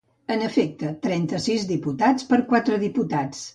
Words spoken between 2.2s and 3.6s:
per quatre diputats.